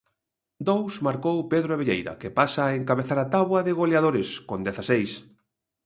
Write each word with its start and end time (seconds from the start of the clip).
Dous 0.69 0.93
marcou 1.07 1.37
Pedro 1.53 1.71
Abelleira, 1.73 2.13
que 2.21 2.29
pasa 2.39 2.61
a 2.65 2.75
encabezar 2.79 3.19
a 3.21 3.29
táboa 3.33 3.61
de 3.67 3.73
goleadores, 3.79 4.29
con 4.49 4.59
dezaseis. 4.67 5.11